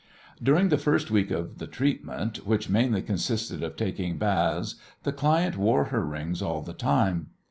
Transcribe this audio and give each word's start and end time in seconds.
During 0.41 0.69
the 0.69 0.79
first 0.79 1.11
week 1.11 1.29
of 1.29 1.59
the 1.59 1.67
treatment, 1.67 2.37
which 2.47 2.67
mainly 2.71 3.03
consisted 3.03 3.61
of 3.61 3.75
taking 3.75 4.17
baths, 4.17 4.73
the 5.03 5.13
client 5.13 5.57
wore 5.57 5.83
her 5.93 6.03
rings 6.03 6.41
all 6.41 6.63
the 6.63 6.73
time. 6.73 7.27